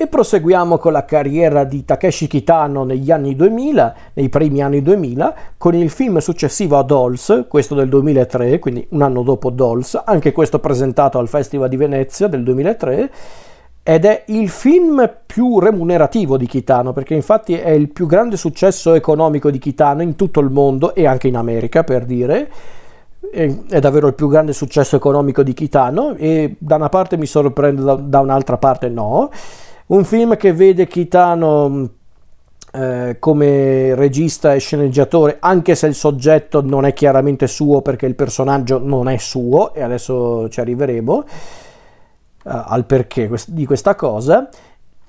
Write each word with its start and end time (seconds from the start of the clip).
E 0.00 0.06
proseguiamo 0.06 0.78
con 0.78 0.92
la 0.92 1.04
carriera 1.04 1.64
di 1.64 1.84
Takeshi 1.84 2.26
Kitano 2.26 2.84
negli 2.84 3.10
anni 3.10 3.36
2000, 3.36 3.94
nei 4.14 4.30
primi 4.30 4.62
anni 4.62 4.80
2000, 4.80 5.34
con 5.58 5.74
il 5.74 5.90
film 5.90 6.16
successivo 6.20 6.78
a 6.78 6.82
Dolls, 6.82 7.44
questo 7.46 7.74
del 7.74 7.90
2003, 7.90 8.58
quindi 8.60 8.86
un 8.92 9.02
anno 9.02 9.22
dopo 9.22 9.50
Dolls, 9.50 10.00
anche 10.02 10.32
questo 10.32 10.58
presentato 10.58 11.18
al 11.18 11.28
Festival 11.28 11.68
di 11.68 11.76
Venezia 11.76 12.28
del 12.28 12.42
2003, 12.44 13.10
ed 13.82 14.06
è 14.06 14.24
il 14.28 14.48
film 14.48 15.16
più 15.26 15.58
remunerativo 15.58 16.38
di 16.38 16.46
Kitano, 16.46 16.94
perché 16.94 17.12
infatti 17.12 17.52
è 17.52 17.68
il 17.68 17.90
più 17.90 18.06
grande 18.06 18.38
successo 18.38 18.94
economico 18.94 19.50
di 19.50 19.58
Kitano 19.58 20.00
in 20.00 20.16
tutto 20.16 20.40
il 20.40 20.48
mondo 20.48 20.94
e 20.94 21.06
anche 21.06 21.28
in 21.28 21.36
America, 21.36 21.84
per 21.84 22.06
dire. 22.06 22.50
È 23.30 23.80
davvero 23.80 24.06
il 24.06 24.14
più 24.14 24.28
grande 24.28 24.54
successo 24.54 24.96
economico 24.96 25.42
di 25.42 25.52
Kitano 25.52 26.14
e 26.14 26.56
da 26.58 26.76
una 26.76 26.88
parte 26.88 27.18
mi 27.18 27.26
sorprende, 27.26 27.82
da, 28.02 28.20
un'altra 28.20 28.56
parte 28.56 28.88
no. 28.88 29.28
Un 29.90 30.04
film 30.04 30.36
che 30.36 30.52
vede 30.52 30.86
Kitano 30.86 31.88
eh, 32.72 33.16
come 33.18 33.92
regista 33.96 34.54
e 34.54 34.60
sceneggiatore, 34.60 35.38
anche 35.40 35.74
se 35.74 35.88
il 35.88 35.96
soggetto 35.96 36.62
non 36.62 36.84
è 36.84 36.92
chiaramente 36.92 37.48
suo 37.48 37.82
perché 37.82 38.06
il 38.06 38.14
personaggio 38.14 38.78
non 38.78 39.08
è 39.08 39.16
suo, 39.16 39.74
e 39.74 39.82
adesso 39.82 40.48
ci 40.48 40.60
arriveremo 40.60 41.24
eh, 41.24 41.28
al 42.44 42.84
perché 42.84 43.28
di 43.48 43.66
questa 43.66 43.96
cosa. 43.96 44.48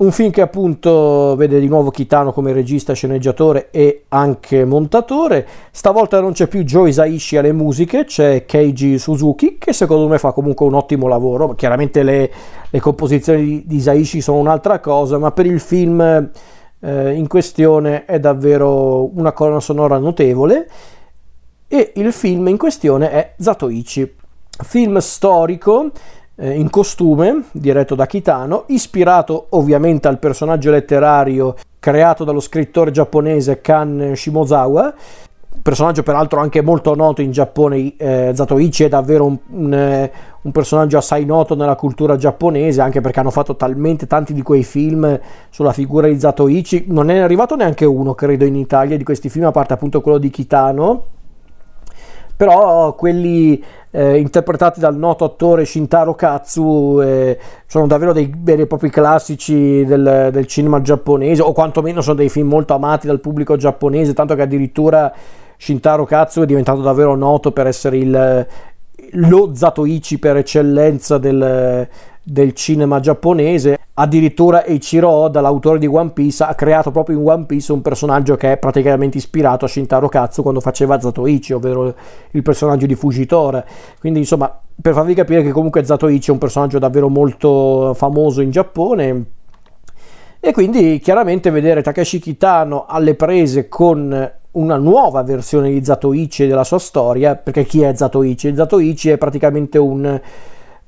Un 0.02 0.12
film 0.12 0.32
che 0.32 0.42
appunto 0.42 1.36
vede 1.36 1.60
di 1.60 1.68
nuovo 1.68 1.92
Kitano 1.92 2.34
come 2.34 2.54
regista, 2.54 2.94
sceneggiatore 2.94 3.70
e 3.70 4.06
anche 4.08 4.66
montatore. 4.66 5.48
Stavolta 5.70 6.20
non 6.20 6.32
c'è 6.32 6.48
più 6.48 6.64
Joe 6.64 6.90
Isaishi 6.90 7.38
alle 7.38 7.52
musiche, 7.52 8.06
c'è 8.06 8.46
Keiji 8.46 8.98
Suzuki 8.98 9.60
che 9.60 9.74
secondo 9.74 10.08
me 10.08 10.18
fa 10.18 10.32
comunque 10.32 10.66
un 10.66 10.74
ottimo 10.74 11.08
lavoro. 11.08 11.54
Chiaramente 11.54 12.02
le, 12.02 12.32
le 12.68 12.80
composizioni 12.80 13.62
di, 13.64 13.76
Isaishi 13.76 14.22
sono 14.22 14.40
un'altra 14.40 14.80
cosa, 14.80 15.20
ma 15.20 15.32
per 15.34 15.46
il 15.46 15.60
film 15.60 16.02
eh, 16.80 17.12
in 17.14 17.28
questione 17.28 18.06
è 18.06 18.20
davvero 18.20 19.16
una 19.16 19.34
colonna 19.34 19.60
sonora 19.60 20.00
notevole. 20.00 20.68
E 21.68 21.92
il 21.98 22.12
film 22.12 22.48
in 22.48 22.58
questione 22.58 23.12
è 23.12 23.34
Zatoichi, 23.38 24.16
film 24.64 24.98
storico 24.98 25.92
eh, 26.42 26.58
in 26.58 26.70
costume, 26.72 27.44
diretto 27.52 27.94
da 27.94 28.08
Kitano, 28.08 28.64
ispirato 28.68 29.48
ovviamente 29.50 30.08
al 30.08 30.18
personaggio 30.18 30.72
letterario 30.72 31.56
creato 31.80 32.24
dallo 32.24 32.40
scrittore 32.40 32.90
giapponese 32.90 33.62
Kan 33.62 34.14
Shimozawa, 34.16 34.94
personaggio 35.62 36.02
peraltro 36.02 36.40
anche 36.40 36.62
molto 36.62 36.96
noto 36.96 37.22
in 37.22 37.32
Giappone, 37.32 37.96
eh, 37.96 38.32
Zatoichi 38.34 38.84
è 38.84 38.90
davvero 38.90 39.26
un, 39.26 39.38
un, 39.50 39.74
eh, 39.74 40.12
un, 40.42 40.52
personaggio 40.52 40.98
assai 40.98 41.26
noto 41.26 41.56
nella 41.56 41.76
cultura 41.76 42.16
giapponese, 42.16 42.82
anche 42.82 43.02
perché 43.02 43.20
hanno 43.20 43.30
fatto 43.30 43.56
talmente 43.56 44.08
tanti 44.08 44.34
di 44.34 44.42
quei 44.42 44.64
film 44.64 45.20
sulla 45.52 45.74
figura 45.74 46.08
di 46.08 46.20
Zatoichi, 46.20 46.86
non 46.88 47.12
è 47.12 47.20
arrivato 47.20 47.56
neanche 47.56 47.86
uno 47.86 48.16
credo 48.16 48.46
in 48.46 48.56
Italia 48.56 48.98
di 48.98 49.04
questi 49.04 49.30
film, 49.30 49.46
a 49.46 49.52
parte 49.52 49.74
appunto 49.74 50.02
quello 50.02 50.18
di 50.18 50.32
Kitano, 50.32 51.04
però 52.42 52.96
quelli 52.96 53.64
eh, 53.92 54.18
interpretati 54.18 54.80
dal 54.80 54.98
noto 54.98 55.26
attore 55.26 55.64
Shintaro 55.64 56.16
Katsu 56.16 57.00
eh, 57.00 57.38
sono 57.68 57.86
davvero 57.86 58.14
dei 58.14 58.34
veri 58.36 58.64
e 58.64 58.66
propri 58.66 58.90
classici 58.90 59.86
del, 59.86 60.30
del, 60.32 60.48
cinema 60.48 60.82
giapponese 60.82 61.44
o 61.44 61.52
quantomeno 61.52 62.02
sono 62.02 62.16
dei 62.16 62.30
film 62.30 62.48
molto 62.48 62.74
amati 62.74 63.06
dal 63.06 63.20
pubblico 63.20 63.58
giapponese 63.58 64.16
tanto 64.16 64.34
che 64.34 64.42
addirittura 64.42 65.14
Shintaro 65.56 66.04
Katsu 66.06 66.42
è 66.42 66.48
diventato 66.48 66.82
davvero 66.82 67.14
noto 67.16 67.52
per 67.52 67.68
essere 67.68 67.98
il, 67.98 68.48
lo 69.12 69.52
Zatoichi 69.54 70.18
per 70.18 70.38
eccellenza 70.38 71.20
del, 71.20 71.88
del 72.24 72.54
cinema 72.54 73.00
giapponese. 73.00 73.80
Addirittura 73.94 74.64
Eiichiro 74.66 75.10
Oda, 75.10 75.42
l'autore 75.42 75.80
di 75.80 75.86
One 75.86 76.12
Piece, 76.12 76.44
ha 76.44 76.56
creato 76.56 76.92
proprio 76.92 77.20
in 77.20 77.28
One 77.28 77.46
Piece 77.46 77.72
un 77.72 77.82
personaggio 77.82 78.36
che 78.36 78.54
è 78.54 78.58
praticamente 78.58 79.18
ispirato 79.18 79.66
a 79.66 79.68
Shintaro 79.68 80.08
Katsu 80.08 80.42
quando 80.42 80.60
faceva 80.60 81.00
Zatoichi, 81.00 81.54
ovvero 81.54 81.94
il 82.32 82.42
personaggio 82.42 82.86
di 82.86 82.96
Fujitora. 82.96 83.64
Quindi, 84.00 84.20
insomma, 84.20 84.60
per 84.82 84.94
farvi 84.94 85.14
capire 85.14 85.44
che 85.44 85.52
comunque 85.52 85.84
Zatoichi 85.84 86.30
è 86.30 86.34
un 86.34 86.40
personaggio 86.40 86.80
davvero 86.80 87.10
molto 87.10 87.94
famoso 87.96 88.42
in 88.42 88.52
Giappone. 88.52 89.26
E 90.40 90.54
quindi 90.54 91.00
chiaramente 91.00 91.52
vedere 91.52 91.84
Takeshi 91.84 92.18
Kitano 92.18 92.86
alle 92.88 93.14
prese 93.14 93.68
con 93.68 94.32
una 94.54 94.78
nuova 94.78 95.22
versione 95.22 95.70
di 95.70 95.84
Zatoichi 95.86 96.44
e 96.44 96.48
della 96.48 96.64
sua 96.64 96.80
storia, 96.80 97.36
perché 97.36 97.64
chi 97.64 97.84
è 97.84 97.96
Zatoichi? 97.96 98.56
Zatoichi 98.56 99.10
è 99.12 99.18
praticamente 99.18 99.78
un 99.78 100.20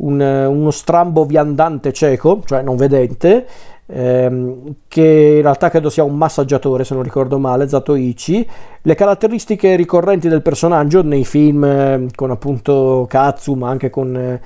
un, 0.04 0.20
uno 0.20 0.72
strambo 0.72 1.26
viandante 1.26 1.94
cieco, 1.94 2.42
cioè 2.46 2.62
non 2.62 2.76
vedente, 2.76 3.46
ehm, 3.86 4.76
che 4.88 5.34
in 5.38 5.42
realtà 5.42 5.70
credo 5.70 5.90
sia 5.90 6.04
un 6.04 6.16
massaggiatore 6.16 6.84
se 6.84 6.94
non 6.94 7.04
ricordo 7.04 7.40
male, 7.40 7.68
Zatoichi. 7.68 8.48
Le 8.82 8.96
caratteristiche 8.96 9.76
ricorrenti 9.76 10.28
del 10.28 10.42
personaggio 10.42 11.04
nei 11.04 11.24
film 11.24 11.64
eh, 11.64 12.08
con 12.14 12.32
appunto 12.32 13.06
Katsu, 13.08 13.54
ma 13.54 13.70
anche 13.70 13.90
con... 13.90 14.16
Eh, 14.16 14.42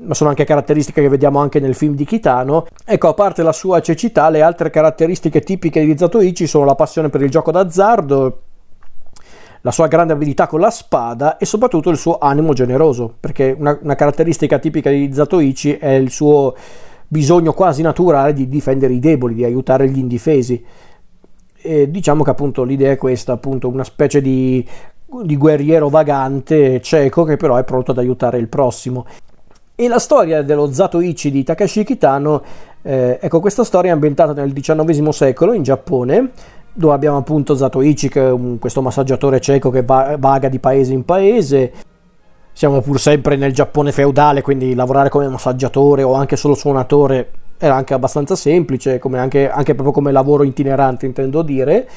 ma 0.00 0.14
sono 0.14 0.30
anche 0.30 0.44
caratteristiche 0.44 1.02
che 1.02 1.08
vediamo 1.08 1.40
anche 1.40 1.60
nel 1.60 1.74
film 1.74 1.94
di 1.94 2.04
Kitano. 2.06 2.66
Ecco, 2.84 3.08
a 3.08 3.14
parte 3.14 3.42
la 3.42 3.52
sua 3.52 3.80
cecità, 3.80 4.30
le 4.30 4.40
altre 4.40 4.70
caratteristiche 4.70 5.40
tipiche 5.40 5.84
di 5.84 5.98
Zatoichi 5.98 6.46
sono 6.46 6.64
la 6.64 6.74
passione 6.74 7.10
per 7.10 7.20
il 7.20 7.28
gioco 7.28 7.50
d'azzardo, 7.50 8.43
la 9.64 9.70
sua 9.70 9.86
grande 9.86 10.12
abilità 10.12 10.46
con 10.46 10.60
la 10.60 10.70
spada 10.70 11.38
e 11.38 11.46
soprattutto 11.46 11.88
il 11.88 11.96
suo 11.96 12.18
animo 12.18 12.52
generoso, 12.52 13.14
perché 13.18 13.56
una, 13.58 13.78
una 13.80 13.94
caratteristica 13.94 14.58
tipica 14.58 14.90
di 14.90 15.10
Zatoichi 15.10 15.76
è 15.76 15.92
il 15.92 16.10
suo 16.10 16.54
bisogno 17.08 17.54
quasi 17.54 17.80
naturale 17.80 18.34
di 18.34 18.46
difendere 18.46 18.92
i 18.92 18.98
deboli, 18.98 19.34
di 19.34 19.44
aiutare 19.44 19.88
gli 19.88 19.96
indifesi. 19.96 20.62
E 21.56 21.90
diciamo 21.90 22.22
che 22.22 22.30
appunto 22.30 22.62
l'idea 22.62 22.92
è 22.92 22.98
questa, 22.98 23.32
appunto 23.32 23.68
una 23.68 23.84
specie 23.84 24.20
di, 24.20 24.66
di 25.22 25.36
guerriero 25.38 25.88
vagante 25.88 26.82
cieco 26.82 27.24
che 27.24 27.38
però 27.38 27.56
è 27.56 27.64
pronto 27.64 27.92
ad 27.92 27.98
aiutare 27.98 28.36
il 28.36 28.48
prossimo. 28.48 29.06
E 29.74 29.88
la 29.88 29.98
storia 29.98 30.42
dello 30.42 30.70
Zatoichi 30.70 31.30
di 31.30 31.42
Takashi 31.42 31.84
Kitano, 31.84 32.42
eh, 32.82 33.18
ecco 33.18 33.40
questa 33.40 33.64
storia 33.64 33.92
è 33.92 33.94
ambientata 33.94 34.34
nel 34.34 34.52
XIX 34.52 35.08
secolo 35.08 35.54
in 35.54 35.62
Giappone, 35.62 36.30
dove 36.74 36.92
abbiamo 36.92 37.16
appunto 37.16 37.54
Zatoichi 37.54 38.08
che 38.08 38.28
è 38.28 38.34
questo 38.58 38.82
massaggiatore 38.82 39.40
cieco 39.40 39.70
che 39.70 39.82
va, 39.82 40.16
vaga 40.18 40.48
di 40.48 40.58
paese 40.58 40.92
in 40.92 41.04
paese. 41.04 41.72
Siamo 42.52 42.80
pur 42.80 43.00
sempre 43.00 43.36
nel 43.36 43.52
Giappone 43.52 43.92
feudale, 43.92 44.42
quindi 44.42 44.74
lavorare 44.74 45.08
come 45.08 45.28
massaggiatore 45.28 46.02
o 46.02 46.14
anche 46.14 46.36
solo 46.36 46.54
suonatore 46.54 47.30
era 47.58 47.76
anche 47.76 47.94
abbastanza 47.94 48.36
semplice, 48.36 49.00
anche, 49.12 49.48
anche 49.48 49.74
proprio 49.74 49.92
come 49.92 50.12
lavoro 50.12 50.42
itinerante 50.42 51.06
intendo 51.06 51.42
dire. 51.42 51.88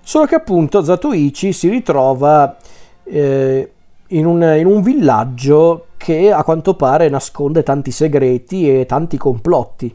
Solo 0.00 0.26
che 0.26 0.36
appunto 0.36 0.84
Zatoichi 0.84 1.52
si 1.52 1.68
ritrova 1.68 2.56
eh, 3.04 3.70
in, 4.08 4.26
un, 4.26 4.42
in 4.56 4.66
un 4.66 4.82
villaggio 4.82 5.86
che 5.96 6.30
a 6.30 6.44
quanto 6.44 6.74
pare 6.74 7.08
nasconde 7.08 7.62
tanti 7.62 7.90
segreti 7.90 8.70
e 8.70 8.86
tanti 8.86 9.16
complotti 9.16 9.94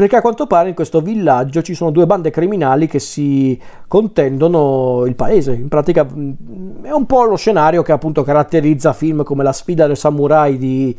perché 0.00 0.16
a 0.16 0.22
quanto 0.22 0.46
pare 0.46 0.70
in 0.70 0.74
questo 0.74 1.02
villaggio 1.02 1.60
ci 1.60 1.74
sono 1.74 1.90
due 1.90 2.06
bande 2.06 2.30
criminali 2.30 2.86
che 2.86 2.98
si 2.98 3.60
contendono 3.86 5.04
il 5.04 5.14
paese. 5.14 5.52
In 5.52 5.68
pratica 5.68 6.06
mm, 6.10 6.84
è 6.84 6.90
un 6.90 7.04
po' 7.04 7.24
lo 7.24 7.36
scenario 7.36 7.82
che 7.82 7.92
appunto 7.92 8.22
caratterizza 8.22 8.94
film 8.94 9.22
come 9.24 9.42
La 9.42 9.52
sfida 9.52 9.86
del 9.86 9.98
samurai 9.98 10.56
di, 10.56 10.96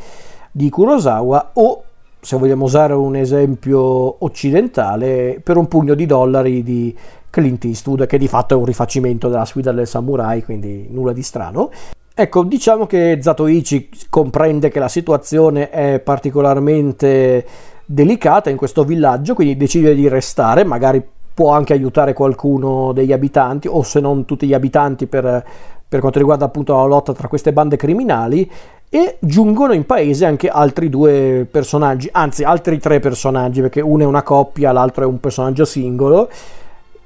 di 0.52 0.70
Kurosawa 0.70 1.50
o, 1.54 1.84
se 2.20 2.38
vogliamo 2.38 2.66
usare 2.66 2.94
un 2.94 3.16
esempio 3.16 4.24
occidentale, 4.24 5.42
per 5.44 5.58
un 5.58 5.68
pugno 5.68 5.96
di 5.96 6.06
dollari 6.06 6.62
di 6.62 6.96
Clint 7.32 7.66
Eastwood, 7.66 8.06
che 8.06 8.20
di 8.20 8.28
fatto 8.28 8.54
è 8.54 8.58
un 8.58 8.66
rifacimento 8.66 9.30
della 9.30 9.46
sfida 9.46 9.72
del 9.72 9.88
samurai, 9.88 10.44
quindi 10.44 10.90
nulla 10.92 11.12
di 11.12 11.24
strano. 11.24 11.72
Ecco, 12.14 12.44
diciamo 12.44 12.86
che 12.86 13.18
Zatoichi 13.20 13.90
comprende 14.10 14.70
che 14.70 14.78
la 14.78 14.90
situazione 14.90 15.72
è 15.72 16.00
particolarmente 16.00 17.46
delicata 17.94 18.50
in 18.50 18.58
questo 18.58 18.84
villaggio, 18.84 19.34
quindi 19.34 19.58
decide 19.58 19.94
di 19.94 20.08
restare, 20.08 20.64
magari 20.64 21.04
può 21.34 21.52
anche 21.52 21.74
aiutare 21.74 22.14
qualcuno 22.14 22.92
degli 22.94 23.12
abitanti 23.12 23.68
o 23.68 23.84
se 23.84 24.00
non 24.00 24.26
tutti 24.26 24.48
gli 24.48 24.54
abitanti 24.54 25.08
per, 25.08 25.44
per 25.88 26.00
quanto 26.00 26.20
riguarda 26.20 26.46
appunto 26.46 26.76
la 26.76 26.84
lotta 26.84 27.14
tra 27.14 27.28
queste 27.28 27.54
bande 27.54 27.78
criminali 27.78 28.50
e 28.90 29.18
giungono 29.20 29.74
in 29.74 29.86
paese 29.86 30.26
anche 30.26 30.50
altri 30.50 30.90
due 30.90 31.48
personaggi, 31.50 32.10
anzi 32.12 32.44
altri 32.44 32.78
tre 32.80 33.00
personaggi 33.00 33.62
perché 33.62 33.82
uno 33.82 34.04
è 34.04 34.06
una 34.06 34.24
coppia, 34.24 34.72
l'altro 34.72 35.04
è 35.04 35.08
un 35.08 35.20
personaggio 35.20 35.64
singolo, 35.64 36.30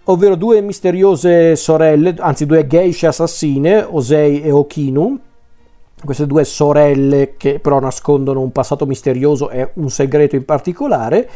ovvero 0.06 0.36
due 0.36 0.62
misteriose 0.62 1.56
sorelle, 1.56 2.16
anzi 2.18 2.46
due 2.46 2.66
geisha 2.66 3.10
assassine, 3.10 3.86
Osei 3.88 4.42
e 4.42 4.52
Okinu, 4.52 5.20
queste 6.04 6.28
due 6.28 6.44
sorelle 6.44 7.36
che 7.38 7.60
però 7.60 7.80
nascondono 7.80 8.42
un 8.42 8.52
passato 8.52 8.86
misterioso 8.86 9.50
e 9.50 9.72
un 9.76 9.90
segreto 9.90 10.36
in 10.36 10.46
particolare. 10.46 11.30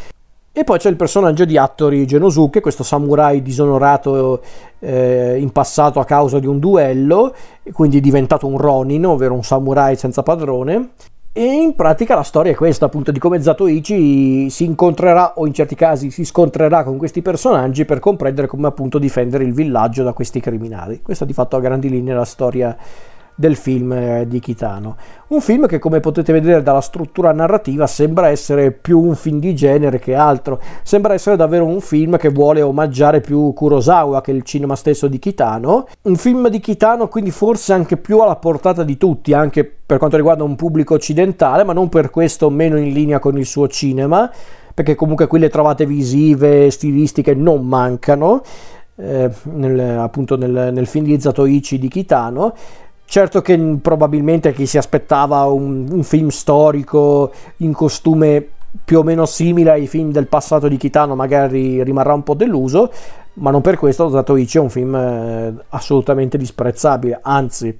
E 0.51 0.63
poi 0.63 0.79
c'è 0.79 0.89
il 0.89 0.95
personaggio 0.95 1.45
di 1.45 1.57
Hattori 1.57 2.05
Genosuke, 2.05 2.59
questo 2.59 2.83
samurai 2.83 3.41
disonorato 3.41 4.41
eh, 4.79 5.37
in 5.39 5.51
passato 5.51 5.99
a 5.99 6.05
causa 6.05 6.39
di 6.39 6.47
un 6.47 6.59
duello, 6.59 7.33
quindi 7.71 8.01
diventato 8.01 8.47
un 8.47 8.57
Ronin, 8.57 9.05
ovvero 9.05 9.35
un 9.35 9.43
samurai 9.43 9.95
senza 9.95 10.23
padrone. 10.23 10.89
E 11.31 11.43
in 11.45 11.75
pratica 11.75 12.15
la 12.15 12.23
storia 12.23 12.51
è 12.51 12.55
questa, 12.55 12.85
appunto, 12.85 13.11
di 13.11 13.19
come 13.19 13.41
Zatoichi 13.41 14.49
si 14.49 14.65
incontrerà 14.65 15.35
o 15.35 15.45
in 15.45 15.53
certi 15.53 15.75
casi 15.75 16.09
si 16.09 16.25
scontrerà 16.25 16.83
con 16.83 16.97
questi 16.97 17.21
personaggi 17.21 17.85
per 17.85 17.99
comprendere 17.99 18.47
come 18.47 18.67
appunto 18.67 18.97
difendere 18.97 19.43
il 19.43 19.53
villaggio 19.53 20.03
da 20.03 20.11
questi 20.11 20.39
criminali. 20.39 21.01
Questa 21.01 21.25
di 21.25 21.33
fatto 21.33 21.55
a 21.55 21.61
grandi 21.61 21.89
linee 21.89 22.13
è 22.13 22.15
la 22.17 22.25
storia 22.25 22.75
del 23.39 23.55
film 23.55 23.93
eh, 23.93 24.27
di 24.27 24.41
Kitano. 24.41 24.97
Un 25.27 25.39
film 25.39 25.65
che 25.65 25.79
come 25.79 26.01
potete 26.01 26.33
vedere 26.33 26.61
dalla 26.61 26.81
struttura 26.81 27.31
narrativa 27.31 27.87
sembra 27.87 28.27
essere 28.27 28.71
più 28.71 28.99
un 28.99 29.15
film 29.15 29.39
di 29.39 29.55
genere 29.55 29.97
che 29.97 30.13
altro, 30.13 30.59
sembra 30.83 31.13
essere 31.13 31.37
davvero 31.37 31.63
un 31.63 31.79
film 31.79 32.17
che 32.17 32.27
vuole 32.27 32.61
omaggiare 32.61 33.21
più 33.21 33.53
Kurosawa 33.53 34.19
che 34.19 34.31
il 34.31 34.43
cinema 34.43 34.75
stesso 34.75 35.07
di 35.07 35.19
Kitano, 35.19 35.87
un 36.01 36.17
film 36.17 36.49
di 36.49 36.59
Kitano 36.59 37.07
quindi 37.07 37.31
forse 37.31 37.71
anche 37.71 37.95
più 37.95 38.19
alla 38.19 38.35
portata 38.35 38.83
di 38.83 38.97
tutti, 38.97 39.31
anche 39.31 39.63
per 39.63 39.99
quanto 39.99 40.17
riguarda 40.17 40.43
un 40.43 40.57
pubblico 40.57 40.95
occidentale, 40.95 41.63
ma 41.63 41.71
non 41.71 41.87
per 41.87 42.09
questo 42.09 42.49
meno 42.49 42.77
in 42.77 42.91
linea 42.91 43.19
con 43.19 43.37
il 43.37 43.45
suo 43.45 43.69
cinema, 43.69 44.29
perché 44.73 44.95
comunque 44.95 45.27
qui 45.27 45.39
le 45.39 45.49
trovate 45.49 45.85
visive, 45.85 46.69
stilistiche 46.69 47.33
non 47.33 47.65
mancano. 47.65 48.41
Eh, 48.97 49.29
nel, 49.43 49.97
appunto 49.97 50.35
nel, 50.35 50.71
nel 50.73 50.85
film 50.85 51.05
di 51.05 51.17
Zatoichi 51.17 51.79
di 51.79 51.87
Kitano 51.87 52.53
Certo 53.09 53.41
che 53.41 53.57
probabilmente 53.81 54.53
chi 54.53 54.67
si 54.67 54.77
aspettava 54.77 55.45
un, 55.45 55.87
un, 55.89 56.03
film 56.03 56.27
storico 56.27 57.31
in 57.57 57.73
costume 57.73 58.47
più 58.85 58.99
o 58.99 59.03
meno 59.03 59.25
simile 59.25 59.71
ai 59.71 59.87
film 59.87 60.11
del 60.11 60.27
passato 60.27 60.67
di 60.67 60.77
Kitano 60.77 61.15
magari 61.15 61.81
rimarrà 61.81 62.13
un 62.13 62.21
po' 62.21 62.35
deluso, 62.35 62.91
ma 63.33 63.49
non 63.49 63.61
per 63.61 63.77
questo 63.77 64.11
Zatoichi 64.11 64.57
è 64.57 64.59
un 64.59 64.69
film 64.69 64.93
eh, 64.93 65.55
assolutamente 65.69 66.37
disprezzabile, 66.37 67.19
anzi, 67.23 67.75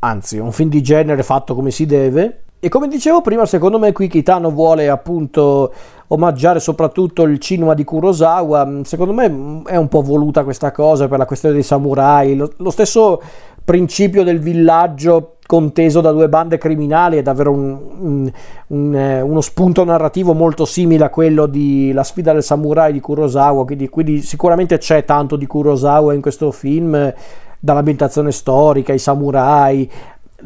anzi, 0.00 0.36
è 0.36 0.40
un 0.40 0.52
film 0.52 0.68
di 0.68 0.82
genere 0.82 1.22
fatto 1.22 1.54
come 1.54 1.70
si 1.70 1.86
deve. 1.86 2.40
E 2.60 2.68
come 2.68 2.86
dicevo 2.86 3.22
prima, 3.22 3.46
secondo 3.46 3.78
me 3.78 3.92
qui 3.92 4.08
Kitano 4.08 4.50
vuole 4.50 4.90
appunto 4.90 5.72
omaggiare 6.08 6.60
soprattutto 6.60 7.22
il 7.22 7.38
cinema 7.38 7.72
di 7.72 7.84
Kurosawa. 7.84 8.80
Secondo 8.84 9.12
me 9.12 9.62
è 9.64 9.76
un 9.76 9.88
po' 9.88 10.00
voluta 10.00 10.44
questa 10.44 10.72
cosa 10.72 11.08
per 11.08 11.18
la 11.18 11.26
questione 11.26 11.54
dei 11.54 11.62
samurai. 11.62 12.36
Lo, 12.36 12.52
lo 12.56 12.70
stesso 12.70 13.20
principio 13.64 14.22
del 14.22 14.38
villaggio 14.38 15.36
conteso 15.46 16.00
da 16.00 16.10
due 16.10 16.28
bande 16.28 16.58
criminali 16.58 17.18
è 17.18 17.22
davvero 17.22 17.52
un, 17.52 17.78
un, 17.98 18.32
un, 18.68 18.94
eh, 18.94 19.20
uno 19.20 19.40
spunto 19.40 19.84
narrativo 19.84 20.32
molto 20.32 20.64
simile 20.64 21.04
a 21.04 21.10
quello 21.10 21.46
di 21.46 21.92
La 21.92 22.02
sfida 22.02 22.32
del 22.32 22.42
samurai 22.42 22.92
di 22.92 23.00
Kurosawa, 23.00 23.64
quindi, 23.64 23.88
quindi 23.88 24.22
sicuramente 24.22 24.78
c'è 24.78 25.04
tanto 25.04 25.36
di 25.36 25.46
Kurosawa 25.46 26.14
in 26.14 26.20
questo 26.20 26.50
film, 26.50 27.12
dall'ambientazione 27.58 28.32
storica, 28.32 28.92
i 28.92 28.98
samurai, 28.98 29.90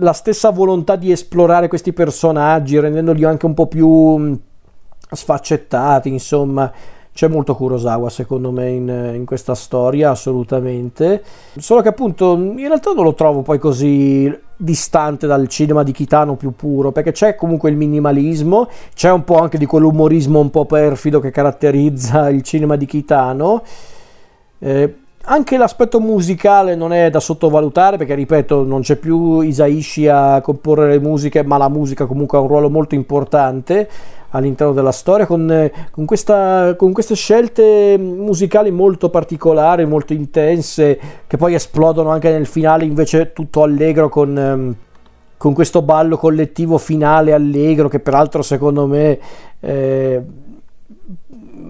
la 0.01 0.13
stessa 0.13 0.51
volontà 0.51 0.97
di 0.97 1.11
esplorare 1.11 1.69
questi 1.69 1.93
personaggi 1.93 2.79
rendendoli 2.79 3.25
anche 3.25 3.47
un 3.47 3.55
po' 3.55 3.67
più 3.67 3.89
mm, 3.89 4.35
sfaccettati, 5.11 6.09
insomma 6.09 6.71
c'è 7.19 7.27
molto 7.27 7.57
Kurosawa 7.57 8.11
secondo 8.11 8.53
me 8.53 8.71
in, 8.71 9.13
in, 9.17 9.25
questa 9.25 9.57
storia 9.57 10.11
assolutamente. 10.11 11.21
Solo 11.57 11.81
che 11.81 11.89
appunto 11.89 12.35
in 12.37 12.69
realtà 12.69 12.93
non 12.93 13.03
lo 13.03 13.15
trovo 13.15 13.43
poi 13.43 13.59
così 13.59 14.33
distante 14.57 15.27
dal 15.27 15.49
cinema 15.49 15.83
di 15.83 15.91
Kitano 15.91 16.37
più 16.37 16.53
puro 16.53 16.93
perché 16.93 17.11
c'è 17.11 17.35
comunque 17.35 17.71
il 17.71 17.77
minimalismo 17.77 18.69
c'è 18.95 19.11
un 19.11 19.25
po' 19.25 19.39
anche 19.39 19.59
di 19.59 19.67
quell'umorismo 19.67 20.39
un 20.39 20.51
po' 20.51 20.65
perfido 20.65 21.19
che 21.19 21.33
caratterizza 21.33 22.31
il 22.31 22.43
cinema 22.43 22.77
di 22.77 22.87
Kitano. 22.87 23.65
Eh, 24.61 24.95
anche 25.31 25.57
l'aspetto 25.57 25.99
musicale 25.99 26.77
non 26.77 26.93
è 26.93 27.11
da 27.11 27.19
sottovalutare 27.19 27.97
perché 27.97 28.15
ripeto 28.15 28.63
non 28.63 28.83
c'è 28.83 28.95
più 28.95 29.41
Isaishi 29.41 30.07
a 30.07 30.41
comporre 30.41 30.89
le 30.89 31.01
musiche 31.01 31.43
ma 31.43 31.57
la 31.57 31.69
musica 31.69 32.07
comunque 32.07 32.39
ha 32.39 32.41
un 32.43 32.47
ruolo 32.47 32.71
molto 32.71 32.95
importante 32.95 33.89
all'interno 34.31 34.73
della 34.73 34.93
storia 34.93 35.27
con, 35.27 35.71
con, 35.91 36.05
questa, 36.05 36.75
con 36.77 36.93
queste 36.93 37.15
scelte 37.15 37.97
musicali 37.99 38.71
molto 38.71 39.09
particolari, 39.11 39.87
molto 39.87 40.13
intense, 40.13 40.99
che 41.27 41.37
poi 41.37 41.55
esplodono 41.55 42.11
anche 42.11 42.31
nel 42.31 42.47
finale 42.47 42.85
invece 42.85 43.33
tutto 43.33 43.63
allegro 43.63 44.09
con, 44.09 44.37
ehm, 44.37 44.75
con 45.37 45.55
questo 45.55 45.83
ballo 45.83 46.17
collettivo 46.17 46.79
finale 46.79 47.33
allegro 47.33 47.89
che 47.89 48.01
peraltro 48.01 48.43
secondo 48.43 48.87
me... 48.87 49.19
Eh, 49.61 50.23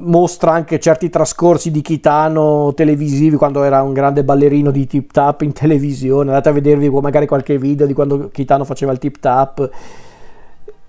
mostra 0.00 0.52
anche 0.52 0.78
certi 0.78 1.10
trascorsi 1.10 1.70
di 1.70 1.82
Kitano 1.82 2.72
televisivi 2.74 3.36
quando 3.36 3.64
era 3.64 3.82
un 3.82 3.92
grande 3.92 4.22
ballerino 4.22 4.70
di 4.70 4.86
tip 4.86 5.10
tap 5.10 5.42
in 5.42 5.52
televisione. 5.52 6.28
Andate 6.28 6.48
a 6.50 6.52
vedervi 6.52 6.88
magari 6.88 7.26
qualche 7.26 7.58
video 7.58 7.84
di 7.84 7.94
quando 7.94 8.28
Kitano 8.28 8.64
faceva 8.64 8.92
il 8.92 8.98
tip 8.98 9.18
tap 9.18 9.68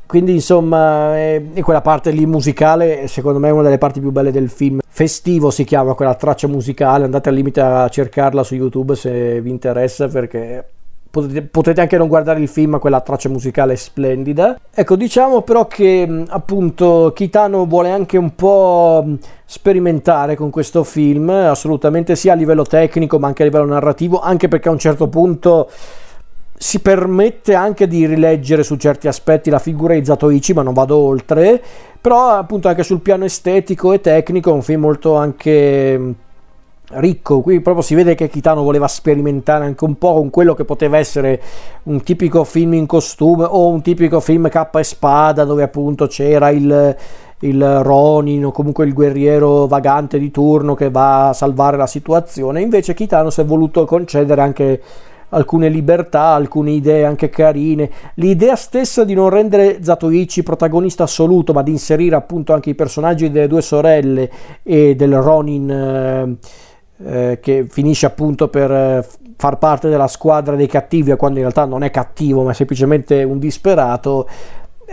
quindi 0.10 0.32
insomma, 0.32 1.16
è, 1.16 1.40
è 1.54 1.62
quella 1.62 1.82
parte 1.82 2.10
lì 2.10 2.26
musicale, 2.26 3.08
secondo 3.08 3.38
me 3.38 3.50
è 3.50 3.52
una 3.52 3.62
delle 3.62 3.78
parti 3.78 4.00
più 4.00 4.10
belle 4.10 4.32
del 4.32 4.50
film. 4.50 4.80
Festivo 4.88 5.52
si 5.52 5.64
chiama 5.64 5.94
quella 5.94 6.16
traccia 6.16 6.48
musicale, 6.48 7.04
andate 7.04 7.30
al 7.30 7.36
limite 7.36 7.62
a 7.62 7.88
cercarla 7.88 8.42
su 8.42 8.56
YouTube 8.56 8.96
se 8.96 9.40
vi 9.40 9.52
interessa 9.52 10.08
perché 10.08 10.66
Potete, 11.12 11.42
potete, 11.42 11.82
anche 11.82 11.98
non 11.98 12.08
guardare 12.08 12.40
il 12.40 12.48
film, 12.48 12.72
ma 12.72 12.80
quella 12.80 13.02
traccia 13.02 13.30
musicale 13.30 13.74
è 13.74 13.76
splendida. 13.76 14.60
Ecco, 14.72 14.96
diciamo 14.96 15.42
però 15.42 15.66
che 15.66 16.26
appunto 16.28 17.12
Kitano 17.16 17.66
vuole 17.66 17.90
anche 17.90 18.16
un 18.18 18.36
po' 18.36 19.04
sperimentare 19.44 20.36
con 20.36 20.52
questo 20.52 20.84
film, 20.84 21.30
assolutamente 21.30 22.16
sia 22.16 22.34
a 22.34 22.36
livello 22.36 22.64
tecnico 22.64 23.18
ma 23.18 23.26
anche 23.26 23.42
a 23.42 23.46
livello 23.46 23.66
narrativo, 23.66 24.20
anche 24.20 24.48
perché 24.48 24.70
a 24.70 24.72
un 24.72 24.78
certo 24.78 25.08
punto 25.08 25.70
si 26.62 26.82
permette 26.82 27.54
anche 27.54 27.88
di 27.88 28.06
rileggere 28.06 28.64
su 28.64 28.76
certi 28.76 29.08
aspetti 29.08 29.50
la 29.50 29.60
figura 29.60 29.94
di 29.94 30.04
Zatoichi, 30.04 30.54
ma 30.54 30.62
non 30.62 30.74
vado 30.74 30.98
oltre. 30.98 31.62
Però, 32.02 32.32
appunto, 32.32 32.68
anche 32.68 32.84
sul 32.84 33.00
piano 33.00 33.24
estetico 33.24 33.94
e 33.94 34.02
tecnico 34.02 34.50
è 34.50 34.54
un 34.54 34.62
film 34.62 34.82
molto 34.82 35.16
anche 35.16 35.98
mm, 35.98 36.12
ricco. 36.96 37.40
Qui 37.40 37.62
proprio 37.62 37.82
si 37.82 37.96
vede 37.96 38.14
che 38.14 38.28
Kitano 38.28 38.62
voleva 38.62 38.90
sperimentare 38.90 39.64
anche 39.64 39.86
un 39.86 39.98
po' 39.98 40.16
con 40.16 40.30
quello 40.30 40.54
che 40.54 40.66
poteva 40.66 40.98
essere 40.98 41.42
un 41.84 42.04
tipico 42.04 42.44
film 42.44 42.74
in 42.74 42.88
costume 42.88 43.46
o 43.46 43.70
un 43.70 43.82
tipico 43.82 44.20
film 44.20 44.50
K 44.50 44.68
e 44.74 44.84
spada, 44.84 45.46
dove 45.46 45.64
appunto 45.64 46.08
c'era 46.08 46.50
il 46.50 46.96
il 47.42 47.84
Ronin 47.84 48.48
o 48.48 48.52
comunque 48.52 48.86
il 48.86 48.94
guerriero 48.94 49.66
vagante 49.66 50.20
di 50.20 50.30
turno 50.30 50.74
che 50.74 50.90
va 50.90 51.30
a 51.30 51.34
salvare 51.34 51.78
la 51.78 51.88
situazione. 51.88 52.60
Invece 52.60 52.94
Kitano 52.94 53.30
si 53.30 53.40
è 53.40 53.46
voluto 53.46 53.86
concedere 53.86 54.42
anche 54.42 54.82
alcune 55.30 55.70
libertà, 55.70 56.34
alcune 56.34 56.72
idee 56.72 57.06
anche 57.06 57.30
carine. 57.30 57.90
L'idea 58.16 58.56
stessa 58.56 59.04
di 59.04 59.14
non 59.14 59.30
rendere 59.30 59.84
Zatoichi 59.84 60.44
protagonista 60.44 61.04
assoluto, 61.04 61.54
ma 61.54 61.64
di 61.64 61.72
inserire 61.72 62.16
appunto 62.16 62.54
anche 62.54 62.72
i 62.72 62.76
personaggi 62.76 63.32
delle 63.32 63.48
due 63.48 63.62
sorelle 63.62 64.30
e 64.64 64.96
del 64.96 65.22
Ronin 65.22 65.70
eh, 65.70 66.38
eh, 67.06 67.40
che 67.42 67.66
finisce 67.70 68.06
appunto 68.06 68.48
per 68.50 68.72
eh, 68.72 69.08
far 69.38 69.58
parte 69.58 69.88
della 69.88 70.08
squadra 70.08 70.56
dei 70.56 70.68
cattivi, 70.68 71.16
quando 71.16 71.38
in 71.38 71.44
realtà 71.44 71.66
non 71.66 71.84
è 71.84 71.92
cattivo, 71.92 72.44
ma 72.44 72.52
è 72.52 72.54
semplicemente 72.54 73.24
un 73.24 73.40
disperato 73.40 74.28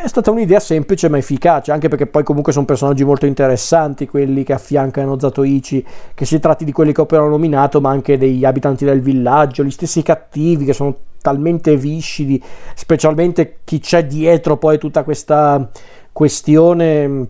è 0.03 0.09
stata 0.09 0.31
un'idea 0.31 0.61
semplice 0.61 1.09
ma 1.09 1.19
efficace, 1.19 1.73
anche 1.73 1.88
perché 1.88 2.07
poi 2.07 2.23
comunque 2.23 2.53
sono 2.53 2.67
personaggi 2.67 3.05
molto 3.05 3.26
interessanti 3.26 4.07
quelli 4.07 4.45
che 4.45 4.53
affiancano 4.53 5.19
Zatoichi, 5.19 5.85
che 6.15 6.25
si 6.25 6.38
tratti 6.38 6.65
di 6.65 6.73
quelli 6.73 6.93
che 6.93 7.00
ho 7.00 7.05
appena 7.05 7.26
nominato, 7.26 7.81
ma 7.81 7.91
anche 7.91 8.19
degli 8.19 8.45
abitanti 8.45 8.85
del 8.85 9.00
villaggio, 9.00 9.65
gli 9.65 9.71
stessi 9.71 10.03
cattivi 10.03 10.65
che 10.65 10.73
sono 10.73 10.97
talmente 11.21 11.76
viscidi, 11.76 12.43
specialmente 12.75 13.59
chi 13.65 13.81
c'è 13.81 14.07
dietro 14.07 14.59
poi 14.59 14.79
tutta 14.79 15.03
questa 15.03 15.69
questione 16.12 17.29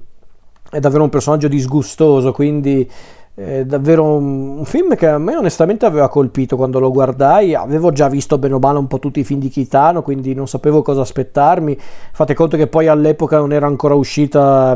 è 0.71 0.81
davvero 0.81 1.05
un 1.05 1.09
personaggio 1.09 1.49
disgustoso, 1.49 2.33
quindi 2.33 2.89
è 3.37 3.67
davvero 3.67 4.03
un, 4.03 4.65
film 4.65 4.97
che 4.97 5.09
a 5.09 5.19
me 5.19 5.37
onestamente 5.37 5.85
aveva 5.85 6.09
colpito 6.09 6.57
quando 6.57 6.79
lo 6.79 6.91
guardai. 6.91 7.55
Avevo 7.55 7.93
già 7.93 8.09
visto 8.09 8.39
bene 8.39 8.55
o 8.55 8.59
male 8.59 8.79
un 8.79 8.87
po' 8.87 8.99
tutti 8.99 9.21
i 9.21 9.25
film 9.25 9.41
di 9.41 9.51
Kitano, 9.51 10.01
quindi 10.01 10.33
non 10.33 10.49
sapevo 10.49 10.81
cosa 10.81 11.03
aspettarmi. 11.03 11.77
Fate 12.13 12.33
conto 12.33 12.57
che 12.57 12.67
poi 12.67 12.87
all'epoca 12.87 13.37
non 13.37 13.53
era 13.53 13.67
ancora 13.67 13.93
uscita 13.93 14.75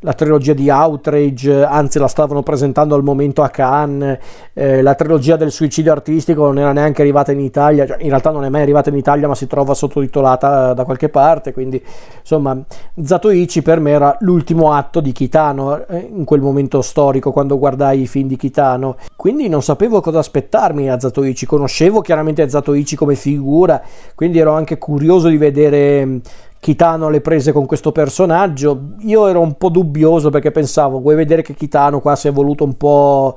la 0.00 0.12
trilogia 0.12 0.52
di 0.52 0.68
Outrage, 0.68 1.64
anzi 1.64 1.98
la 1.98 2.06
stavano 2.06 2.42
presentando 2.42 2.94
al 2.94 3.02
momento 3.02 3.42
a 3.42 3.48
Cannes, 3.48 4.18
eh, 4.52 4.82
la 4.82 4.94
trilogia 4.94 5.36
del 5.36 5.50
suicidio 5.50 5.90
artistico 5.92 6.44
non 6.44 6.58
era 6.58 6.72
neanche 6.72 7.00
arrivata 7.00 7.32
in 7.32 7.40
Italia, 7.40 7.86
cioè, 7.86 7.96
in 8.00 8.10
realtà 8.10 8.30
non 8.30 8.44
è 8.44 8.48
mai 8.48 8.62
arrivata 8.62 8.90
in 8.90 8.96
Italia 8.96 9.26
ma 9.26 9.34
si 9.34 9.46
trova 9.46 9.72
sottotitolata 9.74 10.74
da 10.74 10.84
qualche 10.84 11.08
parte, 11.08 11.52
quindi 11.52 11.82
insomma 12.20 12.58
Zatoichi 13.02 13.62
per 13.62 13.80
me 13.80 13.90
era 13.92 14.16
l'ultimo 14.20 14.72
atto 14.72 15.00
di 15.00 15.12
Kitano 15.12 15.86
eh, 15.86 16.08
in 16.14 16.24
quel 16.24 16.40
momento 16.40 16.82
storico 16.82 17.32
quando 17.32 17.58
guardai 17.58 18.02
i 18.02 18.06
film 18.06 18.28
di 18.28 18.36
Kitano, 18.36 18.96
quindi 19.16 19.48
non 19.48 19.62
sapevo 19.62 20.00
cosa 20.00 20.18
aspettarmi 20.18 20.90
a 20.90 21.00
Zatoichi, 21.00 21.46
conoscevo 21.46 22.02
chiaramente 22.02 22.46
Zatoichi 22.48 22.96
come 22.96 23.14
figura, 23.14 23.82
quindi 24.14 24.38
ero 24.38 24.52
anche 24.52 24.76
curioso 24.76 25.28
di 25.28 25.38
vedere 25.38 26.20
Kitano 26.60 27.08
le 27.08 27.20
prese 27.20 27.52
con 27.52 27.66
questo 27.66 27.92
personaggio. 27.92 28.94
Io 29.00 29.26
ero 29.26 29.40
un 29.40 29.56
po' 29.56 29.68
dubbioso 29.68 30.30
perché 30.30 30.50
pensavo, 30.50 31.00
vuoi 31.00 31.14
vedere 31.14 31.42
che 31.42 31.54
Kitano 31.54 32.00
qua 32.00 32.16
si 32.16 32.28
è 32.28 32.32
voluto 32.32 32.64
un 32.64 32.76
po' 32.76 33.36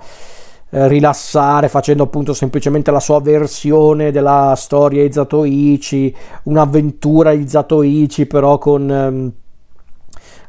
eh, 0.71 0.87
rilassare 0.87 1.67
facendo 1.67 2.03
appunto 2.03 2.33
semplicemente 2.33 2.91
la 2.91 2.99
sua 2.99 3.19
versione 3.21 4.11
della 4.11 4.53
storia 4.55 5.03
di 5.03 5.11
Zatoichi, 5.11 6.15
un'avventura 6.43 7.33
di 7.33 7.47
Zatoichi 7.47 8.25
però 8.25 8.57
con... 8.57 8.91
Ehm, 8.91 9.33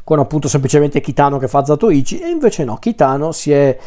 con 0.03 0.19
appunto 0.19 0.49
semplicemente 0.49 1.01
Kitano 1.01 1.39
che 1.39 1.47
fa 1.47 1.65
Zatoichi 1.65 2.19
e 2.19 2.31
invece 2.31 2.65
no, 2.65 2.79
Kitano 2.79 3.31
si 3.31 3.53
è 3.53 3.79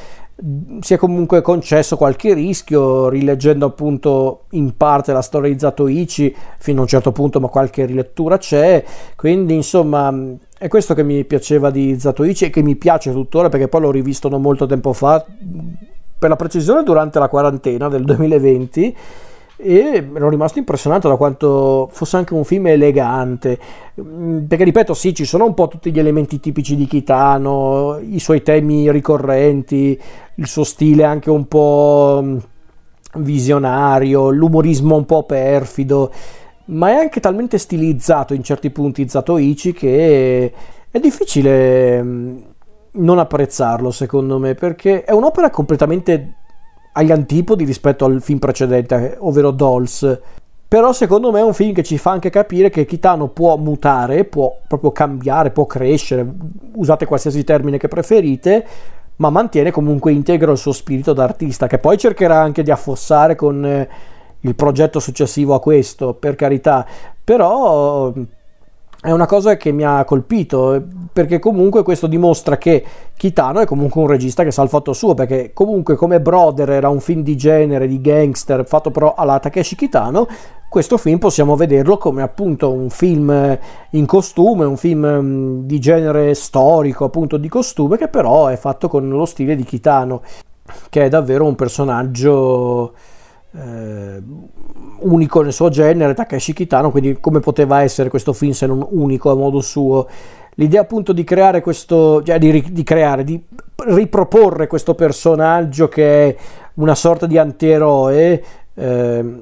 si 0.79 0.95
è 0.95 0.97
comunque 0.97 1.41
concesso 1.41 1.95
qualche 1.95 2.33
rischio 2.33 3.07
rileggendo 3.07 3.67
appunto 3.67 4.45
in 4.51 4.75
parte 4.75 5.13
la 5.13 5.21
storia 5.21 5.51
di 5.51 5.59
Zatoichi 5.59 6.35
fino 6.57 6.79
a 6.79 6.81
un 6.81 6.87
certo 6.87 7.11
punto 7.11 7.39
ma 7.39 7.47
qualche 7.47 7.85
rilettura 7.85 8.37
c'è. 8.37 8.83
Quindi 9.15 9.53
insomma 9.53 10.13
è 10.57 10.67
questo 10.67 10.93
che 10.93 11.03
mi 11.03 11.23
piaceva 11.25 11.69
di 11.69 11.99
Zatoichi 11.99 12.45
e 12.45 12.49
che 12.49 12.63
mi 12.63 12.75
piace 12.75 13.11
tuttora 13.11 13.49
perché 13.49 13.67
poi 13.67 13.81
l'ho 13.81 13.91
rivisto 13.91 14.27
non 14.27 14.41
molto 14.41 14.65
tempo 14.65 14.91
fa 14.91 15.23
per 16.17 16.29
la 16.29 16.35
precisione 16.35 16.83
durante 16.83 17.19
la 17.19 17.27
quarantena 17.27 17.87
del 17.87 18.03
2020 18.03 18.95
e 19.55 20.09
ero 20.13 20.29
rimasto 20.29 20.59
impressionato 20.59 21.07
da 21.07 21.15
quanto 21.15 21.87
fosse 21.91 22.17
anche 22.17 22.33
un 22.33 22.43
film 22.43 22.67
elegante. 22.67 23.59
Mm, 24.01 24.45
perché 24.45 24.63
ripeto 24.63 24.93
sì 24.93 25.13
ci 25.13 25.25
sono 25.25 25.45
un 25.45 25.53
po' 25.53 25.67
tutti 25.67 25.91
gli 25.91 25.99
elementi 25.99 26.39
tipici 26.39 26.75
di 26.75 26.87
Kitano 26.87 27.99
i 27.99 28.19
suoi 28.19 28.41
temi 28.41 28.91
ricorrenti 28.91 29.99
il 30.35 30.47
suo 30.47 30.63
stile 30.63 31.03
anche 31.03 31.29
un 31.29 31.47
po' 31.47 32.19
mm, 32.23 32.37
visionario 33.17 34.29
l'umorismo 34.31 34.95
un 34.95 35.05
po' 35.05 35.23
perfido 35.23 36.11
ma 36.65 36.89
è 36.89 36.95
anche 36.95 37.19
talmente 37.19 37.59
stilizzato 37.59 38.33
in 38.33 38.43
certi 38.43 38.71
punti 38.71 39.07
Zatoichi 39.07 39.73
che 39.73 40.53
è 40.89 40.99
difficile 40.99 42.01
mm, 42.01 42.37
non 42.93 43.19
apprezzarlo 43.19 43.91
secondo 43.91 44.39
me 44.39 44.55
perché 44.55 45.03
è 45.03 45.11
un'opera 45.11 45.51
completamente 45.51 46.37
agli 46.93 47.11
antipodi 47.11 47.65
rispetto 47.65 48.05
al 48.05 48.21
film 48.21 48.39
precedente, 48.39 49.17
ovvero 49.19 49.51
Dolls. 49.51 50.19
Però 50.67 50.91
secondo 50.91 51.31
me 51.31 51.39
è 51.39 51.43
un 51.43 51.53
film 51.53 51.73
che 51.73 51.83
ci 51.83 51.99
fa 51.99 52.11
anche 52.11 52.31
capire 52.31 52.71
che 52.71 52.85
Kitano 52.85 53.27
può 53.27 53.57
mutare, 53.57 54.23
può 54.25 54.57
proprio 54.67 54.91
cambiare, 54.91 55.51
può 55.51 55.67
crescere, 55.67 56.27
usate 56.73 57.05
qualsiasi 57.05 57.43
termine 57.43 57.77
che 57.77 57.87
preferite, 57.87 58.65
ma 59.17 59.29
mantiene 59.29 59.69
comunque 59.69 60.11
integro 60.11 60.51
il 60.51 60.57
suo 60.57 60.71
spirito 60.71 61.13
d'artista, 61.13 61.67
che 61.67 61.77
poi 61.77 61.97
cercherà 61.97 62.39
anche 62.39 62.63
di 62.63 62.71
affossare 62.71 63.35
con 63.35 63.63
eh, 63.63 63.87
il 64.39 64.55
progetto 64.55 64.99
successivo 64.99 65.53
a 65.53 65.59
questo, 65.59 66.15
per 66.15 66.35
carità. 66.35 66.85
Però 67.23 68.11
è 69.03 69.11
una 69.11 69.25
cosa 69.25 69.57
che 69.57 69.73
mi 69.73 69.83
ha 69.83 70.05
colpito 70.05 70.81
perché 71.11 71.37
comunque 71.37 71.83
questo 71.83 72.07
dimostra 72.07 72.57
che 72.57 72.81
Kitano 73.17 73.59
è 73.59 73.65
comunque 73.65 74.01
un 74.01 74.07
regista 74.07 74.45
che 74.45 74.51
sa 74.51 74.63
il 74.63 74.69
fatto 74.69 74.93
suo 74.93 75.13
perché 75.13 75.51
comunque 75.53 75.95
come 75.95 76.21
Brother 76.21 76.69
era 76.69 76.87
un 76.87 77.01
film 77.01 77.21
di 77.21 77.35
genere 77.35 77.85
di 77.85 77.99
gangster 77.99 78.65
fatto 78.65 78.91
però 78.91 79.13
alla 79.13 79.39
Takeshi 79.39 79.75
Kitano 79.75 80.25
questo 80.69 80.97
film 80.97 81.17
possiamo 81.17 81.57
vederlo 81.57 81.97
come 81.97 82.21
appunto 82.21 82.71
un 82.71 82.89
film 82.89 83.59
in 83.89 84.05
costume 84.05 84.63
un 84.63 84.77
film 84.77 85.05
mm, 85.05 85.59
di 85.65 85.79
genere 85.79 86.33
storico 86.33 87.03
appunto 87.03 87.35
di 87.35 87.49
costume 87.49 87.97
che 87.97 88.07
però 88.07 88.47
è 88.47 88.55
fatto 88.55 88.87
con 88.87 89.09
lo 89.09 89.25
stile 89.25 89.57
di 89.57 89.65
Kitano 89.65 90.21
che 90.89 91.03
è 91.03 91.09
davvero 91.09 91.43
un 91.43 91.55
personaggio 91.55 92.93
eh, 93.55 94.21
unico 94.99 95.41
nel 95.41 95.53
suo 95.53 95.69
genere, 95.69 96.13
Takeshi 96.13 96.53
Kitano, 96.53 96.91
quindi 96.91 97.19
come 97.19 97.39
poteva 97.39 97.81
essere 97.81 98.09
questo 98.09 98.33
film 98.33 98.51
se 98.51 98.65
non 98.65 98.85
unico 98.89 99.31
a 99.31 99.35
modo 99.35 99.61
suo? 99.61 100.07
L'idea 100.55 100.81
appunto 100.81 101.13
di 101.13 101.23
creare 101.23 101.61
questo, 101.61 102.21
cioè 102.23 102.37
di, 102.37 102.71
di 102.71 102.83
creare, 102.83 103.23
di 103.23 103.41
riproporre 103.75 104.67
questo 104.67 104.93
personaggio 104.93 105.87
che 105.87 106.29
è 106.29 106.35
una 106.75 106.95
sorta 106.95 107.25
di 107.25 107.37
antieroe, 107.37 108.43
eh, 108.73 109.41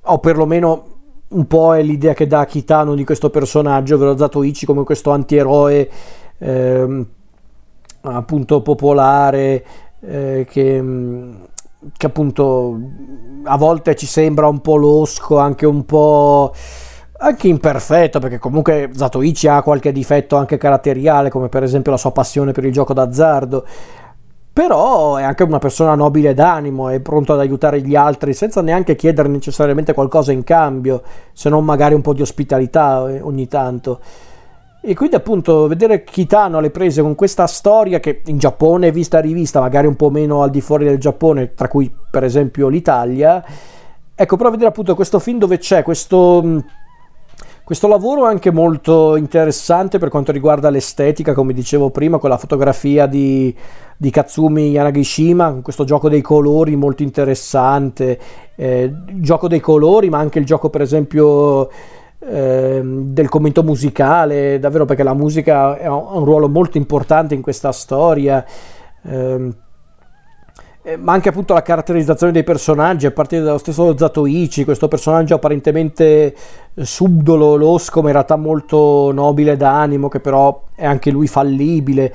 o 0.00 0.18
perlomeno 0.18 0.84
un 1.28 1.46
po' 1.46 1.74
è 1.74 1.82
l'idea 1.82 2.14
che 2.14 2.26
dà 2.26 2.46
Kitano 2.46 2.94
di 2.94 3.04
questo 3.04 3.30
personaggio, 3.30 3.96
ovvero 3.96 4.16
Zatoichi 4.16 4.64
come 4.64 4.84
questo 4.84 5.10
antieroe 5.10 5.90
eh, 6.38 7.06
appunto 8.00 8.62
popolare 8.62 9.64
eh, 10.00 10.46
che 10.48 10.82
che 11.96 12.06
appunto 12.06 12.78
a 13.44 13.56
volte 13.56 13.94
ci 13.94 14.06
sembra 14.06 14.48
un 14.48 14.60
po' 14.60 14.76
losco, 14.76 15.38
anche 15.38 15.66
un 15.66 15.84
po' 15.84 16.52
anche 17.20 17.48
imperfetto, 17.48 18.20
perché 18.20 18.38
comunque 18.38 18.90
Zatoichi 18.92 19.48
ha 19.48 19.62
qualche 19.62 19.92
difetto 19.92 20.36
anche 20.36 20.56
caratteriale, 20.56 21.30
come 21.30 21.48
per 21.48 21.62
esempio 21.62 21.90
la 21.90 21.96
sua 21.96 22.12
passione 22.12 22.52
per 22.52 22.64
il 22.64 22.72
gioco 22.72 22.92
d'azzardo. 22.92 23.64
Però 24.52 25.16
è 25.16 25.22
anche 25.22 25.44
una 25.44 25.58
persona 25.58 25.94
nobile 25.94 26.34
d'animo, 26.34 26.88
è 26.88 26.98
pronto 27.00 27.32
ad 27.32 27.38
aiutare 27.38 27.80
gli 27.80 27.94
altri 27.94 28.34
senza 28.34 28.60
neanche 28.60 28.96
chiedere 28.96 29.28
necessariamente 29.28 29.94
qualcosa 29.94 30.32
in 30.32 30.42
cambio, 30.42 31.02
se 31.32 31.48
non 31.48 31.64
magari 31.64 31.94
un 31.94 32.02
po' 32.02 32.12
di 32.12 32.22
ospitalità 32.22 33.08
eh, 33.08 33.20
ogni 33.20 33.46
tanto. 33.46 34.00
E 34.80 34.94
quindi 34.94 35.16
appunto 35.16 35.66
vedere 35.66 36.04
Kitano 36.04 36.58
alle 36.58 36.70
prese 36.70 37.02
con 37.02 37.16
questa 37.16 37.46
storia 37.46 37.98
che 37.98 38.22
in 38.26 38.38
Giappone 38.38 38.88
è 38.88 38.92
vista 38.92 39.18
e 39.18 39.22
rivista, 39.22 39.60
magari 39.60 39.88
un 39.88 39.96
po' 39.96 40.08
meno 40.08 40.42
al 40.42 40.50
di 40.50 40.60
fuori 40.60 40.84
del 40.84 40.98
Giappone, 40.98 41.54
tra 41.54 41.66
cui 41.66 41.92
per 42.10 42.22
esempio 42.22 42.68
l'Italia, 42.68 43.44
ecco 44.14 44.36
però 44.36 44.50
vedere 44.50 44.68
appunto 44.68 44.94
questo 44.94 45.18
film 45.18 45.38
dove 45.38 45.58
c'è 45.58 45.82
questo, 45.82 46.62
questo 47.64 47.88
lavoro 47.88 48.24
anche 48.24 48.52
molto 48.52 49.16
interessante 49.16 49.98
per 49.98 50.10
quanto 50.10 50.30
riguarda 50.30 50.70
l'estetica, 50.70 51.34
come 51.34 51.52
dicevo 51.52 51.90
prima, 51.90 52.18
con 52.18 52.30
la 52.30 52.38
fotografia 52.38 53.06
di, 53.06 53.54
di 53.96 54.10
Katsumi 54.10 54.70
Yanagishima, 54.70 55.58
questo 55.60 55.82
gioco 55.82 56.08
dei 56.08 56.22
colori 56.22 56.76
molto 56.76 57.02
interessante, 57.02 58.18
eh, 58.54 58.92
gioco 59.14 59.48
dei 59.48 59.60
colori 59.60 60.08
ma 60.08 60.18
anche 60.18 60.38
il 60.38 60.46
gioco 60.46 60.70
per 60.70 60.82
esempio 60.82 61.68
del 62.18 63.28
commento 63.28 63.62
musicale, 63.62 64.58
davvero 64.58 64.84
perché 64.84 65.02
la 65.02 65.14
musica 65.14 65.78
ha 65.80 65.94
un 65.94 66.24
ruolo 66.24 66.48
molto 66.48 66.76
importante 66.76 67.34
in 67.34 67.42
questa 67.42 67.72
storia. 67.72 68.44
Ehm, 69.02 69.54
eh, 70.88 70.96
ma 70.96 71.12
anche 71.12 71.28
appunto 71.28 71.52
la 71.52 71.60
caratterizzazione 71.60 72.32
dei 72.32 72.44
personaggi 72.44 73.04
a 73.04 73.10
partire 73.10 73.42
dallo 73.42 73.58
stesso 73.58 73.94
Zatoichi, 73.96 74.64
questo 74.64 74.88
personaggio 74.88 75.34
apparentemente 75.34 76.34
subdolo, 76.74 77.56
losco, 77.56 78.00
ma 78.00 78.06
in 78.06 78.14
realtà 78.14 78.36
molto 78.36 79.10
nobile 79.12 79.56
d'animo, 79.56 80.08
che 80.08 80.20
però 80.20 80.64
è 80.74 80.86
anche 80.86 81.10
lui 81.10 81.26
fallibile, 81.26 82.14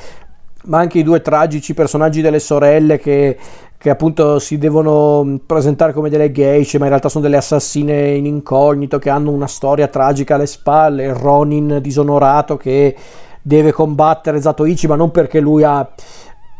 ma 0.66 0.80
anche 0.80 0.98
i 0.98 1.04
due 1.04 1.22
tragici 1.22 1.76
personaggi 1.76 2.22
delle 2.22 2.40
sorelle 2.40 2.98
che 2.98 3.38
che 3.84 3.90
appunto 3.90 4.40
si 4.40 4.58
devono 4.58 5.26
mm, 5.26 5.36
presentare 5.46 5.92
come 5.92 6.10
delle 6.10 6.32
geishe, 6.32 6.78
ma 6.78 6.86
in 6.86 6.92
realtà 6.92 7.10
sono 7.10 7.22
delle 7.22 7.36
assassine 7.36 8.12
in 8.12 8.26
incognito 8.26 8.98
che 8.98 9.10
hanno 9.10 9.32
una 9.32 9.46
storia 9.46 9.90
tragica 9.90 10.36
alle 10.36 10.46
spalle. 10.46 11.12
Ronin 11.12 11.80
disonorato 11.82 12.56
che 12.56 12.96
deve 13.42 13.74
combattere 13.74 14.40
Zatoichi, 14.40 14.88
ma 14.88 14.96
non 14.96 15.12
perché 15.12 15.42
lui 15.42 15.66
ha, 15.66 15.86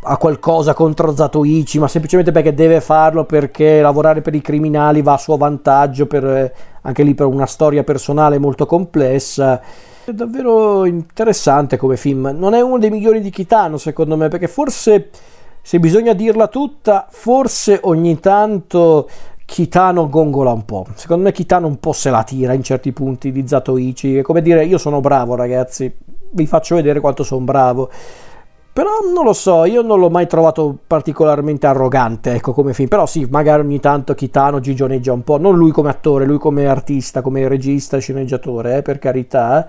ha 0.02 0.18
qualcosa 0.18 0.74
contro 0.74 1.16
Zatoichi, 1.16 1.80
ma 1.80 1.88
semplicemente 1.88 2.34
perché 2.34 2.54
deve 2.54 2.82
farlo 2.82 3.24
perché 3.24 3.80
lavorare 3.80 4.20
per 4.20 4.36
i 4.36 4.42
criminali 4.42 5.02
va 5.02 5.14
a 5.14 5.18
suo 5.18 5.38
vantaggio, 5.38 6.08
per, 6.08 6.26
eh, 6.26 6.54
anche 6.82 7.04
lì 7.04 7.14
per 7.14 7.28
una 7.28 7.46
storia 7.46 7.86
personale 7.86 8.38
molto 8.38 8.66
complessa. 8.66 9.62
È 10.04 10.12
davvero 10.12 10.84
interessante 10.84 11.78
come 11.78 11.96
film. 11.96 12.36
Non 12.38 12.54
è 12.54 12.60
uno 12.60 12.80
dei 12.80 12.90
migliori 12.90 13.22
di 13.22 13.30
Kitano, 13.30 13.78
secondo 13.78 14.18
me, 14.18 14.28
perché 14.28 14.50
forse 14.50 15.10
se 15.66 15.80
bisogna 15.80 16.12
dirla 16.12 16.50
tutta, 16.50 17.08
forse 17.10 17.80
ogni 17.84 18.20
tanto 18.20 19.08
Kitano 19.46 20.10
gongola 20.10 20.52
un 20.52 20.66
po'. 20.66 20.86
Secondo 20.94 21.24
me 21.24 21.32
Kitano 21.32 21.68
un 21.68 21.80
po' 21.80 21.94
se 21.94 22.10
la 22.10 22.24
tira 22.24 22.52
in 22.52 22.64
certi 22.64 22.92
punti 22.92 23.32
di 23.32 23.48
Zatoichi. 23.48 24.18
È 24.18 24.22
come 24.24 24.42
dire 24.42 24.66
io 24.66 24.78
sono 24.78 25.00
bravo 25.00 25.36
ragazzi, 25.36 25.90
vi 26.32 26.46
faccio 26.48 26.76
vedere 26.76 27.00
quanto 27.00 27.24
sono 27.24 27.46
bravo. 27.46 27.90
Però 28.74 28.90
non 29.14 29.24
lo 29.24 29.32
so, 29.32 29.64
io 29.64 29.82
non 29.82 30.00
l'ho 30.00 30.10
mai 30.10 30.28
trovato 30.28 30.76
particolarmente 30.86 31.66
arrogante, 31.66 32.34
ecco, 32.34 32.52
come 32.52 32.74
film. 32.74 32.90
Però 32.90 33.06
sì, 33.06 33.26
magari 33.30 33.62
ogni 33.62 33.80
tanto 33.80 34.16
Kitano 34.16 34.60
gigioneggia 34.60 35.14
un 35.14 35.24
po'. 35.24 35.38
Non 35.38 35.56
lui 35.56 35.72
come 35.72 35.90
attore, 35.90 36.26
lui 36.26 36.40
come 36.40 36.66
artista, 36.66 37.22
come 37.22 37.48
regista, 37.48 38.00
sceneggiatore, 38.00 38.78
eh, 38.78 38.82
per 38.82 39.00
carità. 39.00 39.66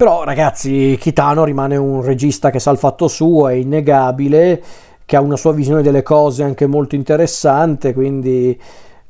Però 0.00 0.24
ragazzi, 0.24 0.96
Kitano 0.98 1.44
rimane 1.44 1.76
un 1.76 2.00
regista 2.00 2.48
che 2.48 2.58
sa 2.58 2.70
il 2.70 2.78
fatto 2.78 3.06
suo, 3.06 3.48
è 3.48 3.52
innegabile, 3.52 4.62
che 5.04 5.14
ha 5.14 5.20
una 5.20 5.36
sua 5.36 5.52
visione 5.52 5.82
delle 5.82 6.02
cose 6.02 6.42
anche 6.42 6.64
molto 6.64 6.94
interessante, 6.94 7.92
quindi 7.92 8.58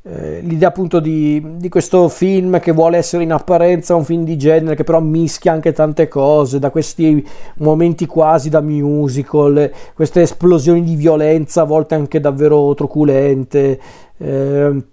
eh, 0.03 0.41
l'idea 0.41 0.67
appunto 0.67 0.99
di, 0.99 1.59
di, 1.59 1.69
questo 1.69 2.09
film 2.09 2.59
che 2.59 2.73
vuole 2.73 2.97
essere 2.97 3.23
in 3.23 3.31
apparenza 3.31 3.95
un 3.95 4.05
film 4.05 4.25
di 4.25 4.37
genere, 4.37 4.75
che 4.75 4.83
però 4.83 4.99
mischia 4.99 5.53
anche 5.53 5.73
tante 5.73 6.09
cose, 6.09 6.59
da 6.59 6.71
questi 6.71 7.25
momenti 7.59 8.07
quasi 8.07 8.49
da 8.49 8.61
musical, 8.61 9.71
queste 9.95 10.23
esplosioni 10.23 10.83
di 10.83 10.97
violenza, 10.97 11.61
a 11.63 11.67
volte 11.67 11.95
anche 11.95 12.19
davvero 12.19 12.75
truculente. 12.75 13.81
Eh, 14.17 14.85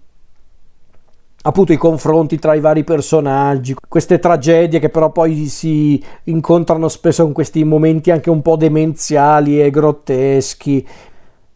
appunto 1.47 1.71
i 1.71 1.77
confronti 1.77 2.37
tra 2.37 2.53
i 2.53 2.59
vari 2.59 2.83
personaggi, 2.83 3.73
queste 3.87 4.19
tragedie 4.19 4.79
che 4.79 4.89
però 4.89 5.11
poi 5.11 5.45
si 5.45 6.01
incontrano 6.25 6.89
spesso 6.89 7.23
con 7.23 7.31
questi 7.31 7.63
momenti 7.63 8.11
anche 8.11 8.29
un 8.29 8.41
po' 8.41 8.57
demenziali 8.57 9.61
e 9.61 9.69
grotteschi. 9.69 10.85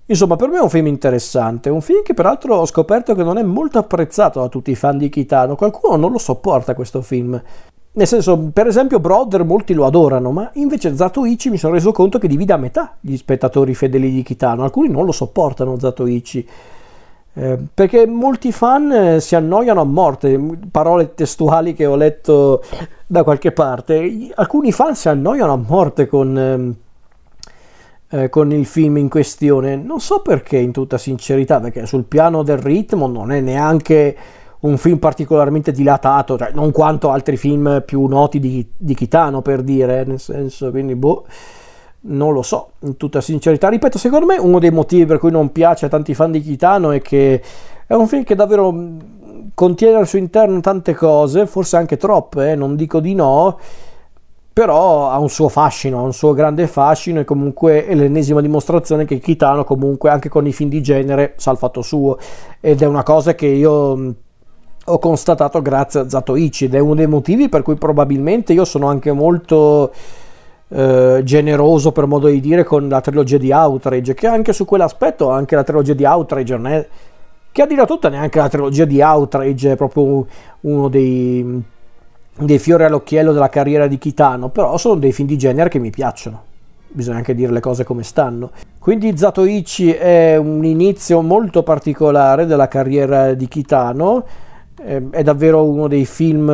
Insomma, 0.06 0.38
per 0.38 0.50
me 0.50 0.58
è 0.58 0.62
un 0.62 0.70
film 0.70 0.88
interessante, 0.88 1.70
un 1.70 1.82
film 1.82 2.04
che 2.04 2.14
peraltro 2.14 2.56
ho 2.56 2.66
scoperto 2.66 3.14
che 3.16 3.24
non 3.24 3.38
è 3.38 3.44
molto 3.44 3.80
apprezzato 3.80 4.40
da 4.40 4.48
tutti 4.48 4.72
i 4.72 4.76
fan 4.76 4.98
di 4.98 5.10
Kitano, 5.10 5.56
qualcuno 5.56 5.98
non 5.98 6.12
lo 6.12 6.18
sopporta 6.18 6.74
questo 6.74 7.02
film. 7.02 7.42
Nel 7.94 8.08
senso, 8.08 8.50
per 8.54 8.68
esempio, 8.68 9.02
Brother 9.02 9.44
molti 9.44 9.74
lo 9.74 9.86
adorano, 9.86 10.32
ma 10.32 10.50
invece 10.54 10.96
Zatoichi 10.96 11.50
mi 11.50 11.58
sono 11.58 11.74
reso 11.74 11.92
conto 11.92 12.18
che 12.18 12.30
divide 12.30 12.54
a 12.54 12.58
metà 12.58 12.96
gli 13.02 13.18
spettatori 13.18 13.74
fedeli 13.76 14.10
di 14.10 14.24
Kitano, 14.24 14.64
alcuni 14.64 14.88
non 14.90 15.04
lo 15.04 15.12
sopportano 15.12 15.78
Zatoichi. 15.78 16.48
Eh, 17.34 17.58
perché 17.74 18.06
molti 18.06 18.52
fan 18.52 18.92
eh, 18.92 19.20
si 19.22 19.36
annoiano 19.36 19.80
a 19.80 19.86
morte, 19.86 20.38
parole 20.70 21.14
testuali 21.14 21.74
che 21.74 21.86
ho 21.86 21.96
letto 21.96 22.62
da 23.08 23.24
qualche 23.24 23.52
parte. 23.52 24.30
Alcuni 24.36 24.72
fan 24.72 24.96
si 24.96 25.08
annoiano 25.08 25.54
a 25.54 25.56
morte 25.56 26.08
con, 26.08 26.38
ehm, 26.38 26.76
eh, 28.10 28.30
con 28.30 28.52
il 28.52 28.66
film 28.66 28.98
in 28.98 29.08
questione. 29.08 29.78
Non 29.78 30.02
so 30.02 30.22
perché, 30.22 30.58
in 30.58 30.74
tutta 30.74 30.98
sincerità, 30.98 31.62
perché 31.62 31.86
sul 31.86 32.04
piano 32.04 32.44
del 32.44 32.58
ritmo 32.58 33.08
non 33.08 33.32
è 33.32 33.40
neanche 33.40 34.18
un 34.62 34.78
film 34.78 34.98
particolarmente 34.98 35.72
dilatato, 35.72 36.38
cioè 36.38 36.52
non 36.54 36.72
quanto 36.72 37.10
altri 37.10 37.38
film 37.38 37.82
più 37.86 38.06
noti 38.06 38.40
di, 38.40 38.68
di 38.78 38.94
Kitano 38.94 39.42
per 39.42 39.64
dire, 39.64 40.04
nel 40.04 40.20
senso, 40.20 40.70
quindi 40.70 40.96
boh 40.96 41.26
non 42.04 42.34
lo 42.34 42.42
so, 42.42 42.72
in 42.80 42.98
tutta 42.98 43.22
sincerità. 43.22 43.70
Ripeto, 43.70 43.98
secondo 43.98 44.26
me 44.26 44.38
uno 44.38 44.60
dei 44.60 44.72
motivi 44.72 45.06
per 45.06 45.20
cui 45.20 45.32
non 45.32 45.52
piace 45.52 45.86
a 45.86 45.90
tanti 45.90 46.14
fan 46.14 46.32
di 46.32 46.42
Kitano 46.42 46.92
è 46.92 47.02
che 47.02 47.42
è 47.86 47.94
un 47.94 48.08
film 48.08 48.24
che 48.24 48.36
davvero 48.36 48.72
mm, 48.72 49.00
contiene 49.54 49.98
al 49.98 50.08
suo 50.08 50.18
interno 50.18 50.60
tante 50.62 50.94
cose, 50.94 51.46
forse 51.46 51.78
anche 51.78 51.98
troppe, 51.98 52.52
eh, 52.52 52.56
non 52.56 52.76
dico 52.76 53.00
di 53.00 53.14
no, 53.14 53.60
però 54.54 55.10
ha 55.10 55.18
un 55.20 55.30
suo 55.30 55.50
fascino, 55.50 56.00
ha 56.00 56.02
un 56.02 56.14
suo 56.14 56.34
grande 56.34 56.68
fascino 56.68 57.20
e 57.20 57.26
comunque 57.26 57.86
è 57.86 57.96
l'ennesima 57.96 58.42
dimostrazione 58.42 59.06
che 59.06 59.20
Kitano 59.20 59.64
comunque 59.64 60.10
anche 60.10 60.30
con 60.30 60.46
i 60.48 60.52
film 60.52 60.70
di 60.70 60.82
genere 60.82 61.34
sa 61.38 61.52
il 61.52 61.58
fatto 61.58 61.82
suo 61.82 62.18
ed 62.60 62.82
è 62.82 62.86
una 62.86 63.04
cosa 63.04 63.36
che 63.36 63.48
io 63.48 63.96
mm, 63.96 64.10
ho 64.86 65.00
constatato 65.00 65.62
grazie 65.62 66.02
a 66.02 66.10
Zatoichi 66.10 66.66
ed 66.66 66.76
è 66.76 66.80
uno 66.80 66.96
dei 66.96 67.08
motivi 67.08 67.48
per 67.48 67.62
cui 67.62 67.76
probabilmente 67.76 68.54
io 68.54 68.66
sono 68.66 68.88
anche 68.88 69.12
molto 69.12 69.92
eh, 70.74 71.22
generoso 71.24 71.92
per 71.92 72.06
modo 72.06 72.28
di 72.28 72.40
dire 72.40 72.64
con 72.64 72.88
la 72.88 73.02
trilogia 73.02 73.38
di 73.38 73.52
Outrage 73.52 74.14
che 74.14 74.28
anche 74.28 74.54
su 74.54 74.64
quell'aspetto 74.64 75.30
anche 75.30 75.56
la 75.56 75.64
trilogia 75.64 75.94
di 75.94 76.06
Outrage 76.06 76.56
non 76.56 76.68
è 76.68 76.88
che 77.52 77.62
a 77.62 77.66
dire 77.66 77.86
tutta 77.86 78.08
neanche 78.08 78.40
la 78.40 78.48
trilogia 78.48 78.86
di 78.86 79.02
Outrage 79.02 79.74
è 79.74 79.76
proprio 79.76 80.26
uno 80.62 80.88
dei, 80.88 81.62
dei 82.38 82.60
fiori 82.60 82.86
all'occhiello 82.86 83.34
della 83.34 83.50
carriera 83.50 83.88
di 83.88 83.98
Kitano 83.98 84.48
però 84.48 84.78
sono 84.78 84.96
dei 84.96 85.12
film 85.12 85.28
di 85.28 85.38
genere 85.38 85.68
che 85.68 85.80
mi 85.80 85.90
piacciono 85.90 86.50
bisogna 86.94 87.18
anche 87.18 87.34
dire 87.34 87.52
le 87.54 87.62
cose 87.62 87.86
come 87.86 88.04
stanno. 88.04 88.52
Quindi 88.78 89.16
Zatoichi 89.16 89.94
è 89.94 90.36
un 90.36 90.66
inizio 90.66 91.22
molto 91.22 91.64
particolare 91.64 92.46
della 92.46 92.68
carriera 92.68 93.34
di 93.34 93.48
Kitano, 93.48 94.26
eh, 94.84 95.10
è 95.10 95.24
davvero 95.24 95.64
uno 95.64 95.88
dei 95.88 96.06
film 96.06 96.50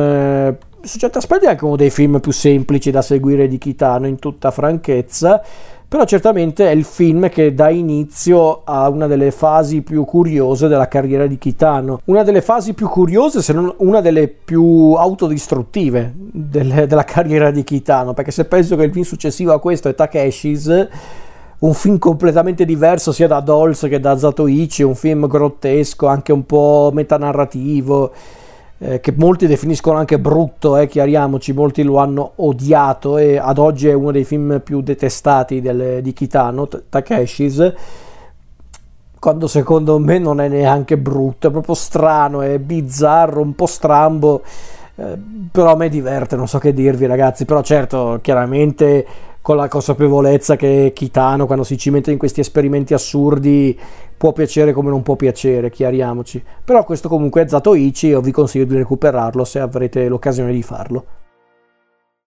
su 0.82 0.98
certi 0.98 1.18
aspetti 1.18 1.46
è 1.46 1.48
anche 1.48 1.64
uno 1.64 1.76
dei 1.76 1.90
film 1.90 2.20
più 2.20 2.32
semplici 2.32 2.90
da 2.90 3.02
seguire 3.02 3.48
di 3.48 3.58
Kitano 3.58 4.06
in 4.06 4.18
tutta 4.18 4.50
franchezza 4.50 5.42
però 5.88 6.04
certamente 6.04 6.68
è 6.68 6.72
il 6.72 6.84
film 6.84 7.30
che 7.30 7.54
dà 7.54 7.70
inizio 7.70 8.60
a 8.64 8.90
una 8.90 9.06
delle 9.06 9.30
fasi 9.30 9.80
più 9.80 10.04
curiose 10.04 10.68
della 10.68 10.86
carriera 10.86 11.26
di 11.26 11.38
Kitano, 11.38 12.02
una 12.04 12.22
delle 12.22 12.42
fasi 12.42 12.74
più 12.74 12.90
curiose 12.90 13.40
se 13.40 13.54
non 13.54 13.72
una 13.78 14.02
delle 14.02 14.28
più 14.28 14.92
autodistruttive 14.92 16.12
del, 16.14 16.84
della 16.86 17.04
carriera 17.04 17.50
di 17.50 17.64
Kitano, 17.64 18.12
perché 18.12 18.32
se 18.32 18.44
penso 18.44 18.76
che 18.76 18.82
il 18.82 18.92
film 18.92 19.04
successivo 19.04 19.54
a 19.54 19.60
questo 19.60 19.88
è 19.88 19.94
Takeshis, 19.94 20.88
un 21.60 21.72
film 21.72 21.96
completamente 21.96 22.66
diverso 22.66 23.10
sia 23.10 23.26
da 23.26 23.40
Dolls 23.40 23.86
che 23.88 23.98
da 23.98 24.18
Zatoichi, 24.18 24.82
un 24.82 24.94
film 24.94 25.26
grottesco, 25.26 26.06
anche 26.06 26.32
un 26.32 26.44
po' 26.44 26.90
metanarrativo, 26.92 28.12
eh, 28.78 29.00
che 29.00 29.12
molti 29.16 29.46
definiscono 29.46 29.98
anche 29.98 30.18
brutto, 30.18 30.76
eh, 30.76 30.86
chiariamoci, 30.86 31.52
molti 31.52 31.82
lo 31.82 31.98
hanno 31.98 32.32
odiato 32.36 33.18
e 33.18 33.36
ad 33.36 33.58
oggi 33.58 33.88
è 33.88 33.92
uno 33.92 34.12
dei 34.12 34.24
film 34.24 34.60
più 34.62 34.80
detestati 34.80 35.60
del, 35.60 36.00
di 36.00 36.12
Kitano, 36.12 36.68
Takeshis, 36.88 37.72
quando 39.18 39.48
secondo 39.48 39.98
me 39.98 40.18
non 40.18 40.40
è 40.40 40.48
neanche 40.48 40.96
brutto, 40.96 41.48
è 41.48 41.50
proprio 41.50 41.74
strano, 41.74 42.40
è 42.40 42.58
bizzarro, 42.58 43.40
un 43.40 43.54
po' 43.54 43.66
strambo, 43.66 44.42
eh, 44.94 45.18
però 45.50 45.72
a 45.72 45.76
me 45.76 45.88
diverte, 45.88 46.36
non 46.36 46.46
so 46.46 46.58
che 46.58 46.72
dirvi 46.72 47.06
ragazzi, 47.06 47.44
però 47.44 47.62
certo, 47.62 48.20
chiaramente 48.22 49.06
con 49.48 49.56
la 49.56 49.66
consapevolezza 49.66 50.56
che 50.56 50.92
Kitano 50.94 51.46
quando 51.46 51.64
si 51.64 51.78
cimenta 51.78 52.10
in 52.10 52.18
questi 52.18 52.40
esperimenti 52.40 52.92
assurdi 52.92 53.80
può 54.14 54.34
piacere 54.34 54.74
come 54.74 54.90
non 54.90 55.02
può 55.02 55.16
piacere, 55.16 55.70
chiariamoci. 55.70 56.44
Però 56.62 56.84
questo 56.84 57.08
comunque 57.08 57.44
è 57.44 57.48
Zatoichi 57.48 58.10
e 58.10 58.20
vi 58.20 58.30
consiglio 58.30 58.66
di 58.66 58.76
recuperarlo 58.76 59.44
se 59.44 59.58
avrete 59.58 60.06
l'occasione 60.06 60.52
di 60.52 60.62
farlo. 60.62 61.04